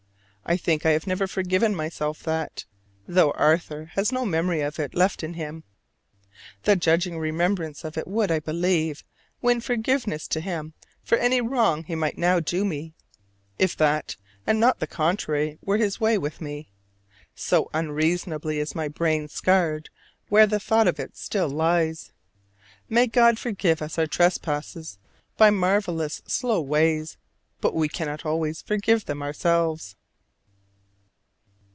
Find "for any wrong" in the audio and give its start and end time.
11.03-11.85